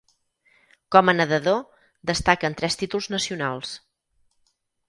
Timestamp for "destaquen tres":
2.13-2.79